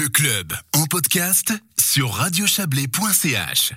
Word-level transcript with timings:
Le 0.00 0.08
club 0.08 0.54
en 0.72 0.86
podcast 0.86 1.52
sur 1.78 2.10
radiochablais.ch. 2.10 3.74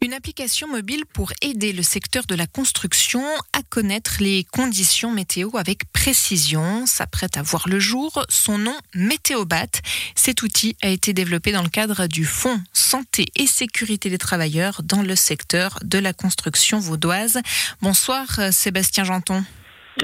Une 0.00 0.12
application 0.12 0.68
mobile 0.68 1.02
pour 1.12 1.32
aider 1.42 1.72
le 1.72 1.82
secteur 1.82 2.26
de 2.26 2.36
la 2.36 2.46
construction 2.46 3.24
à 3.52 3.62
connaître 3.68 4.18
les 4.20 4.44
conditions 4.44 5.10
météo 5.10 5.50
avec 5.56 5.90
précision 5.90 6.86
s'apprête 6.86 7.36
à 7.36 7.42
voir 7.42 7.68
le 7.68 7.80
jour. 7.80 8.24
Son 8.28 8.56
nom, 8.58 8.76
Météobat. 8.94 9.80
Cet 10.14 10.42
outil 10.42 10.76
a 10.80 10.90
été 10.90 11.12
développé 11.12 11.50
dans 11.50 11.64
le 11.64 11.68
cadre 11.68 12.06
du 12.06 12.24
Fonds 12.24 12.62
Santé 12.72 13.26
et 13.34 13.48
Sécurité 13.48 14.10
des 14.10 14.18
Travailleurs 14.18 14.82
dans 14.84 15.02
le 15.02 15.16
secteur 15.16 15.80
de 15.82 15.98
la 15.98 16.12
construction 16.12 16.78
vaudoise. 16.78 17.40
Bonsoir 17.82 18.28
Sébastien 18.52 19.02
Janton. 19.02 19.44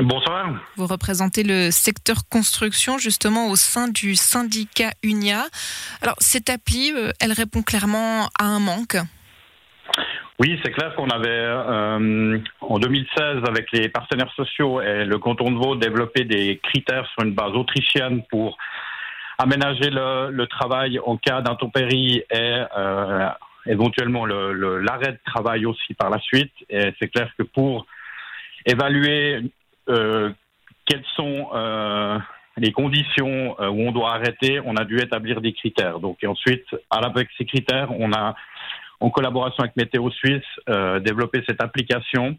Bonsoir. 0.00 0.50
Vous 0.76 0.86
représentez 0.88 1.44
le 1.44 1.70
secteur 1.70 2.28
construction 2.28 2.98
justement 2.98 3.48
au 3.48 3.54
sein 3.54 3.86
du 3.86 4.16
syndicat 4.16 4.90
UNIA. 5.04 5.44
Alors 6.02 6.16
cette 6.18 6.50
appli, 6.50 6.92
euh, 6.92 7.12
elle 7.20 7.32
répond 7.32 7.62
clairement 7.62 8.28
à 8.40 8.44
un 8.44 8.58
manque. 8.58 8.96
Oui, 10.40 10.58
c'est 10.64 10.72
clair 10.72 10.96
qu'on 10.96 11.10
avait 11.10 11.28
euh, 11.28 12.38
en 12.60 12.78
2016 12.80 13.44
avec 13.46 13.70
les 13.72 13.88
partenaires 13.88 14.32
sociaux 14.34 14.80
et 14.80 15.04
le 15.04 15.18
canton 15.18 15.52
de 15.52 15.56
Vaud 15.56 15.76
développé 15.76 16.24
des 16.24 16.58
critères 16.60 17.06
sur 17.12 17.22
une 17.22 17.34
base 17.34 17.52
autrichienne 17.52 18.24
pour 18.28 18.58
aménager 19.38 19.90
le, 19.90 20.44
travail 20.46 20.98
en 20.98 21.16
cas 21.18 21.40
d'intempérie 21.40 22.24
et 22.32 22.62
euh, 22.76 23.28
éventuellement 23.66 24.26
l'arrêt 24.26 25.12
de 25.12 25.20
travail 25.24 25.66
aussi 25.66 25.94
par 25.94 26.10
la 26.10 26.18
suite. 26.18 26.52
Et 26.68 26.92
c'est 26.98 27.08
clair 27.08 27.30
que 27.38 27.44
pour 27.44 27.86
évaluer 28.66 29.40
quelles 29.86 31.04
sont 31.16 31.48
euh, 31.54 32.18
les 32.56 32.72
conditions 32.72 33.56
euh, 33.60 33.68
où 33.68 33.80
on 33.88 33.92
doit 33.92 34.14
arrêter, 34.14 34.60
on 34.64 34.76
a 34.76 34.84
dû 34.84 34.98
établir 34.98 35.40
des 35.40 35.52
critères. 35.52 35.98
Donc 36.00 36.18
ensuite, 36.24 36.66
avec 36.90 37.28
ces 37.38 37.44
critères, 37.44 37.90
on 37.98 38.12
a, 38.12 38.34
en 39.00 39.10
collaboration 39.10 39.64
avec 39.64 39.76
Météo 39.76 40.10
Suisse, 40.10 40.44
développé 41.02 41.42
cette 41.46 41.62
application 41.62 42.38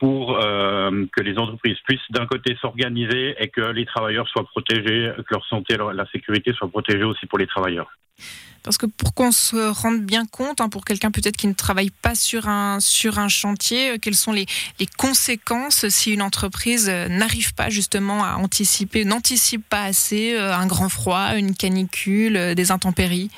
pour 0.00 0.38
que 0.38 1.20
les 1.20 1.36
entreprises 1.36 1.76
puissent 1.86 2.10
d'un 2.10 2.26
côté 2.26 2.56
s'organiser 2.60 3.36
et 3.38 3.48
que 3.48 3.60
les 3.60 3.84
travailleurs 3.84 4.26
soient 4.28 4.44
protégés, 4.44 5.12
que 5.16 5.34
leur 5.34 5.46
santé, 5.46 5.74
et 5.74 5.76
la 5.76 6.06
sécurité 6.10 6.52
soient 6.54 6.70
protégées 6.70 7.04
aussi 7.04 7.26
pour 7.26 7.38
les 7.38 7.46
travailleurs. 7.46 7.90
Parce 8.62 8.76
que 8.76 8.86
pour 8.86 9.14
qu'on 9.14 9.32
se 9.32 9.56
rende 9.56 10.02
bien 10.02 10.26
compte, 10.26 10.60
hein, 10.60 10.68
pour 10.68 10.84
quelqu'un 10.84 11.10
peut-être 11.10 11.36
qui 11.36 11.46
ne 11.46 11.54
travaille 11.54 11.90
pas 11.90 12.14
sur 12.14 12.48
un, 12.48 12.78
sur 12.80 13.18
un 13.18 13.28
chantier, 13.28 13.92
euh, 13.92 13.96
quelles 14.00 14.14
sont 14.14 14.32
les, 14.32 14.46
les 14.78 14.86
conséquences 14.86 15.88
si 15.88 16.12
une 16.12 16.22
entreprise 16.22 16.88
euh, 16.90 17.08
n'arrive 17.08 17.54
pas 17.54 17.70
justement 17.70 18.22
à 18.22 18.34
anticiper, 18.34 19.04
n'anticipe 19.04 19.66
pas 19.68 19.84
assez 19.84 20.34
euh, 20.34 20.54
un 20.54 20.66
grand 20.66 20.90
froid, 20.90 21.36
une 21.36 21.54
canicule, 21.54 22.54
des 22.54 22.70
intempéries? 22.70 23.30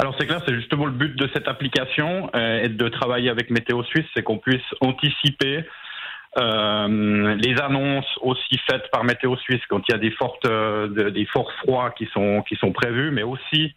Alors 0.00 0.14
c'est 0.18 0.26
clair, 0.26 0.42
c'est 0.46 0.54
justement 0.54 0.86
le 0.86 0.92
but 0.92 1.14
de 1.14 1.28
cette 1.34 1.46
application 1.46 2.30
et 2.34 2.68
de 2.68 2.88
travailler 2.88 3.28
avec 3.28 3.50
Météo 3.50 3.82
Suisse, 3.84 4.06
c'est 4.14 4.22
qu'on 4.22 4.38
puisse 4.38 4.64
anticiper 4.80 5.64
les 6.36 7.60
annonces 7.60 8.18
aussi 8.22 8.58
faites 8.68 8.90
par 8.90 9.04
Météo 9.04 9.36
Suisse 9.36 9.60
quand 9.68 9.82
il 9.88 9.92
y 9.92 9.94
a 9.94 9.98
des 9.98 10.10
fortes, 10.12 10.48
forts 11.32 11.52
froids 11.58 11.90
qui 11.90 12.06
sont 12.14 12.42
qui 12.48 12.56
prévus, 12.72 13.10
mais 13.10 13.22
aussi 13.22 13.74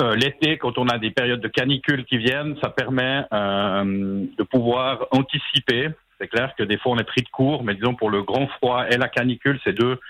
euh, 0.00 0.14
l'été, 0.14 0.58
quand 0.58 0.78
on 0.78 0.88
a 0.88 0.98
des 0.98 1.10
périodes 1.10 1.40
de 1.40 1.48
canicule 1.48 2.04
qui 2.04 2.18
viennent, 2.18 2.56
ça 2.62 2.70
permet 2.70 3.24
euh, 3.32 4.24
de 4.36 4.42
pouvoir 4.42 5.06
anticiper. 5.12 5.88
C'est 6.20 6.28
clair 6.28 6.54
que 6.56 6.64
des 6.64 6.78
fois 6.78 6.92
on 6.92 6.98
est 6.98 7.04
pris 7.04 7.22
de 7.22 7.28
court, 7.28 7.62
mais 7.62 7.74
disons 7.74 7.94
pour 7.94 8.10
le 8.10 8.22
grand 8.22 8.48
froid 8.48 8.86
et 8.90 8.96
la 8.96 9.08
canicule, 9.08 9.60
c'est 9.64 9.72
deux 9.72 10.00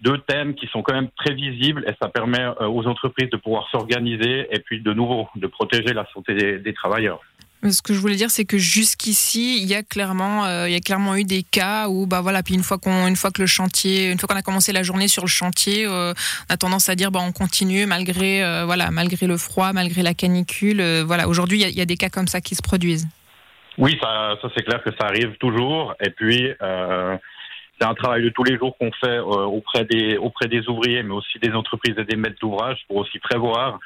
deux 0.00 0.18
thèmes 0.18 0.54
qui 0.54 0.66
sont 0.68 0.82
quand 0.82 0.94
même 0.94 1.08
prévisibles 1.08 1.84
et 1.86 1.92
ça 2.00 2.08
permet 2.08 2.42
euh, 2.42 2.68
aux 2.68 2.86
entreprises 2.86 3.30
de 3.30 3.36
pouvoir 3.36 3.68
s'organiser 3.70 4.46
et 4.50 4.58
puis 4.60 4.80
de 4.80 4.92
nouveau 4.92 5.28
de 5.36 5.46
protéger 5.46 5.92
la 5.94 6.06
santé 6.12 6.58
des 6.58 6.74
travailleurs. 6.74 7.20
Ce 7.70 7.80
que 7.80 7.94
je 7.94 7.98
voulais 7.98 8.16
dire, 8.16 8.30
c'est 8.30 8.44
que 8.44 8.58
jusqu'ici, 8.58 9.56
il 9.62 9.64
y 9.66 9.74
a 9.74 9.82
clairement, 9.82 10.44
euh, 10.44 10.68
il 10.68 10.72
y 10.72 10.76
a 10.76 10.80
clairement 10.80 11.16
eu 11.16 11.24
des 11.24 11.42
cas 11.42 11.88
où, 11.88 12.06
bah 12.06 12.20
voilà, 12.20 12.42
puis 12.42 12.54
une 12.54 12.62
fois 12.62 12.76
qu'on, 12.76 13.06
une 13.06 13.16
fois 13.16 13.30
que 13.30 13.40
le 13.40 13.46
chantier, 13.46 14.10
une 14.10 14.18
fois 14.18 14.26
qu'on 14.28 14.36
a 14.36 14.42
commencé 14.42 14.70
la 14.72 14.82
journée 14.82 15.08
sur 15.08 15.22
le 15.22 15.28
chantier, 15.28 15.86
euh, 15.86 16.12
on 16.50 16.52
a 16.52 16.56
tendance 16.58 16.90
à 16.90 16.94
dire, 16.94 17.10
bah 17.10 17.20
on 17.22 17.32
continue 17.32 17.86
malgré, 17.86 18.44
euh, 18.44 18.66
voilà, 18.66 18.90
malgré 18.90 19.26
le 19.26 19.38
froid, 19.38 19.72
malgré 19.72 20.02
la 20.02 20.12
canicule. 20.12 20.82
voilà, 21.06 21.26
aujourd'hui, 21.26 21.62
il 21.62 21.70
y, 21.70 21.80
a 21.80 21.86
des 21.86 21.96
cas 21.96 22.10
comme 22.10 22.26
ça 22.26 22.42
qui 22.42 22.54
se 22.54 22.62
produisent. 22.62 23.08
Oui, 23.78 23.96
ça, 24.00 24.36
ça 24.42 24.48
c'est 24.54 24.62
clair 24.62 24.82
que 24.82 24.90
ça 25.00 25.06
arrive 25.06 25.34
toujours. 25.38 25.94
Et 26.04 26.10
puis, 26.10 26.50
c'est 27.78 27.86
un 27.86 27.94
travail 27.94 28.22
de 28.22 28.28
tous 28.28 28.44
les 28.44 28.56
jours 28.56 28.76
qu'on 28.78 28.92
fait 28.92 29.18
auprès 29.18 29.84
des, 29.84 30.16
auprès 30.16 30.46
des 30.46 30.68
ouvriers, 30.68 31.02
mais 31.02 31.14
aussi 31.14 31.38
des 31.40 31.52
entreprises 31.52 31.94
et 31.98 32.04
des 32.04 32.16
maîtres 32.16 32.38
d'ouvrage 32.40 32.78
pour 32.86 32.96
aussi 32.98 33.18
prévoir 33.18 33.78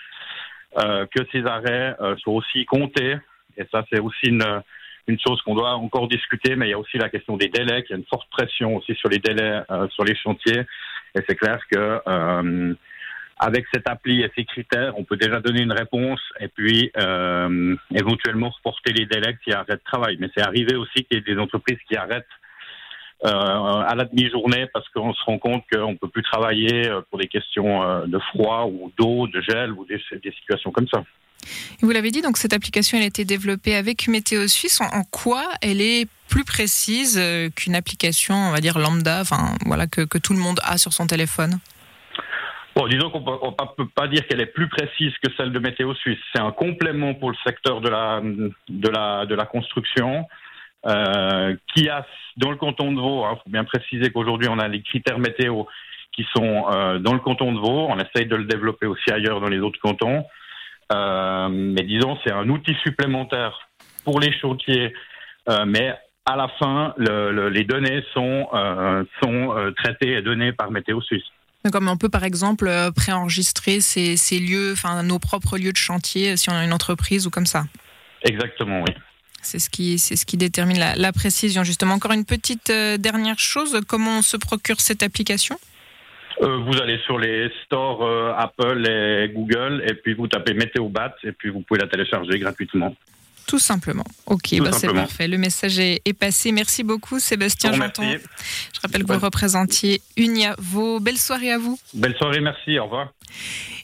que 0.76 1.26
ces 1.32 1.44
arrêts 1.46 1.96
soient 2.18 2.34
aussi 2.34 2.66
comptés 2.66 3.16
et 3.58 3.64
ça, 3.72 3.84
c'est 3.90 4.00
aussi 4.00 4.26
une, 4.28 4.62
une 5.08 5.18
chose 5.20 5.42
qu'on 5.42 5.54
doit 5.54 5.74
encore 5.74 6.08
discuter, 6.08 6.56
mais 6.56 6.68
il 6.68 6.70
y 6.70 6.74
a 6.74 6.78
aussi 6.78 6.96
la 6.96 7.08
question 7.08 7.36
des 7.36 7.48
délais, 7.48 7.82
qu'il 7.82 7.90
y 7.90 7.94
a 7.94 7.98
une 7.98 8.06
forte 8.06 8.30
pression 8.30 8.76
aussi 8.76 8.94
sur 8.94 9.08
les 9.08 9.18
délais 9.18 9.62
euh, 9.70 9.88
sur 9.88 10.04
les 10.04 10.14
chantiers. 10.14 10.62
Et 11.14 11.20
c'est 11.28 11.34
clair 11.34 11.58
que 11.70 12.00
euh, 12.06 12.74
avec 13.38 13.66
cette 13.72 13.88
appli 13.88 14.22
et 14.22 14.30
ces 14.36 14.44
critères, 14.44 14.96
on 14.96 15.04
peut 15.04 15.16
déjà 15.16 15.40
donner 15.40 15.62
une 15.62 15.72
réponse 15.72 16.20
et 16.40 16.48
puis 16.48 16.90
euh, 16.96 17.76
éventuellement 17.94 18.50
reporter 18.50 18.92
les 18.92 19.06
délais 19.06 19.36
s'il 19.42 19.52
y 19.52 19.56
a 19.56 19.60
arrêt 19.60 19.76
de 19.76 19.82
travail. 19.84 20.16
Mais 20.20 20.28
c'est 20.36 20.42
arrivé 20.42 20.76
aussi 20.76 21.04
qu'il 21.04 21.18
y 21.18 21.20
ait 21.20 21.34
des 21.34 21.40
entreprises 21.40 21.78
qui 21.88 21.96
arrêtent 21.96 22.26
euh, 22.26 22.37
à 23.24 23.94
la 23.96 24.04
demi-journée 24.04 24.66
parce 24.72 24.88
qu'on 24.90 25.12
se 25.12 25.22
rend 25.24 25.38
compte 25.38 25.64
qu'on 25.72 25.92
ne 25.92 25.96
peut 25.96 26.08
plus 26.08 26.22
travailler 26.22 26.88
euh, 26.88 27.00
pour 27.10 27.18
des 27.18 27.26
questions 27.26 27.82
euh, 27.82 28.06
de 28.06 28.18
froid 28.18 28.66
ou 28.70 28.92
d'eau, 28.96 29.26
de 29.26 29.40
gel 29.40 29.72
ou 29.72 29.84
des, 29.86 30.00
des 30.22 30.32
situations 30.32 30.70
comme 30.70 30.86
ça. 30.88 31.02
Vous 31.80 31.90
l'avez 31.90 32.10
dit, 32.10 32.22
donc 32.22 32.36
cette 32.36 32.52
application 32.52 32.98
elle 32.98 33.04
a 33.04 33.06
été 33.06 33.24
développée 33.24 33.74
avec 33.74 34.08
Météo 34.08 34.46
Suisse. 34.48 34.80
En, 34.80 35.02
quoi 35.04 35.44
elle 35.62 35.80
est 35.80 36.08
plus 36.28 36.44
précise 36.44 37.18
euh, 37.18 37.48
qu'une 37.50 37.74
application, 37.74 38.34
on 38.34 38.52
va 38.52 38.60
dire 38.60 38.78
lambda, 38.78 39.20
enfin 39.20 39.56
voilà 39.66 39.86
que, 39.86 40.02
que, 40.02 40.18
tout 40.18 40.32
le 40.32 40.40
monde 40.40 40.60
a 40.62 40.78
sur 40.78 40.92
son 40.92 41.06
téléphone? 41.06 41.58
Bon, 42.76 42.86
disons 42.86 43.10
qu'on 43.10 43.20
ne 43.20 43.76
peut 43.76 43.88
pas 43.92 44.06
dire 44.06 44.24
qu'elle 44.28 44.40
est 44.40 44.46
plus 44.46 44.68
précise 44.68 45.12
que 45.24 45.32
celle 45.36 45.50
de 45.50 45.58
Météo 45.58 45.94
Suisse. 45.94 46.18
C'est 46.32 46.40
un 46.40 46.52
complément 46.52 47.14
pour 47.14 47.30
le 47.30 47.36
secteur 47.44 47.80
de 47.80 47.88
la, 47.88 48.20
de 48.20 48.88
la, 48.88 49.26
de 49.26 49.34
la 49.34 49.46
construction. 49.46 50.26
Euh, 50.88 51.54
qui 51.74 51.88
a 51.88 52.06
dans 52.38 52.50
le 52.50 52.56
canton 52.56 52.92
de 52.92 53.00
Vaud, 53.00 53.22
il 53.22 53.26
hein, 53.26 53.38
faut 53.42 53.50
bien 53.50 53.64
préciser 53.64 54.10
qu'aujourd'hui 54.10 54.48
on 54.48 54.58
a 54.58 54.68
les 54.68 54.80
critères 54.80 55.18
météo 55.18 55.64
qui 56.12 56.26
sont 56.34 56.66
euh, 56.72 56.98
dans 56.98 57.12
le 57.12 57.20
canton 57.20 57.52
de 57.52 57.58
Vaud, 57.58 57.86
on 57.88 57.98
essaye 57.98 58.26
de 58.26 58.36
le 58.36 58.44
développer 58.44 58.86
aussi 58.86 59.10
ailleurs 59.10 59.40
dans 59.40 59.48
les 59.48 59.58
autres 59.58 59.78
cantons. 59.80 60.24
Euh, 60.92 61.48
mais 61.50 61.82
disons, 61.82 62.18
c'est 62.24 62.32
un 62.32 62.48
outil 62.48 62.74
supplémentaire 62.82 63.68
pour 64.04 64.18
les 64.18 64.32
chantiers. 64.32 64.94
Euh, 65.48 65.64
mais 65.66 65.94
à 66.24 66.36
la 66.36 66.48
fin, 66.58 66.94
le, 66.96 67.48
les 67.50 67.64
données 67.64 68.02
sont, 68.12 68.48
sont 69.22 69.72
traitées 69.76 70.14
et 70.14 70.22
données 70.22 70.52
par 70.52 70.70
Météo 70.70 71.00
Suisse. 71.00 71.24
Comme 71.72 71.88
on 71.88 71.96
peut 71.96 72.10
par 72.10 72.24
exemple 72.24 72.70
préenregistrer 72.94 73.80
ces, 73.80 74.16
ces 74.16 74.38
lieux, 74.38 74.72
enfin 74.72 75.02
nos 75.02 75.18
propres 75.18 75.56
lieux 75.56 75.72
de 75.72 75.78
chantier 75.78 76.36
si 76.36 76.50
on 76.50 76.54
a 76.54 76.64
une 76.64 76.72
entreprise 76.72 77.26
ou 77.26 77.30
comme 77.30 77.46
ça. 77.46 77.64
Exactement, 78.22 78.82
oui. 78.82 78.92
C'est 79.48 79.58
ce 79.58 79.70
qui, 80.26 80.36
détermine 80.36 80.78
la, 80.78 81.12
précision. 81.12 81.64
Justement, 81.64 81.94
encore 81.94 82.12
une 82.12 82.26
petite 82.26 82.70
dernière 82.70 83.38
chose. 83.38 83.80
Comment 83.88 84.18
on 84.18 84.22
se 84.22 84.36
procure 84.36 84.80
cette 84.80 85.02
application? 85.02 85.58
Euh, 86.40 86.58
vous 86.58 86.80
allez 86.80 86.98
sur 86.98 87.18
les 87.18 87.50
stores 87.64 88.04
euh, 88.04 88.32
Apple 88.36 88.86
et 88.88 89.28
Google 89.34 89.82
et 89.88 89.94
puis 89.94 90.14
vous 90.14 90.28
tapez 90.28 90.54
Météobat 90.54 91.16
et 91.24 91.32
puis 91.32 91.50
vous 91.50 91.62
pouvez 91.62 91.80
la 91.80 91.88
télécharger 91.88 92.38
gratuitement. 92.38 92.94
Tout 93.48 93.58
simplement. 93.58 94.04
Ok, 94.26 94.54
bah 94.60 94.72
c'est 94.72 94.92
parfait. 94.92 95.26
Le 95.26 95.38
message 95.38 95.78
est, 95.78 96.12
passé. 96.12 96.52
Merci 96.52 96.84
beaucoup, 96.84 97.18
Sébastien 97.18 97.72
Janton. 97.72 98.02
Je 98.04 98.80
rappelle 98.82 99.04
que 99.04 99.12
vous 99.14 99.18
représentiez 99.18 100.02
Unia. 100.18 100.54
Vos 100.58 101.00
belles 101.00 101.16
soirées 101.16 101.50
à 101.50 101.56
vous. 101.56 101.78
Belle 101.94 102.14
soirée, 102.18 102.40
merci. 102.40 102.78
Au 102.78 102.84
revoir. 102.84 103.14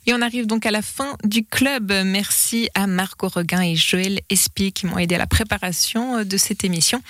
Et 0.07 0.13
on 0.13 0.21
arrive 0.21 0.47
donc 0.47 0.67
à 0.67 0.71
la 0.71 0.83
fin 0.83 1.17
du 1.25 1.47
club. 1.47 1.95
Merci 2.05 2.69
à 2.75 2.87
Marc 2.87 3.23
Aureguin 3.25 3.63
et 3.63 3.75
Joël 3.75 4.21
Espy 4.29 4.71
qui 4.71 4.85
m'ont 4.85 4.99
aidé 4.99 5.15
à 5.15 5.19
la 5.19 5.27
préparation 5.27 6.25
de 6.25 6.37
cette 6.37 6.63
émission. 6.63 7.01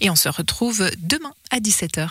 Et 0.00 0.08
on 0.08 0.16
se 0.16 0.28
retrouve 0.28 0.88
demain 0.98 1.32
à 1.50 1.58
17h. 1.58 2.10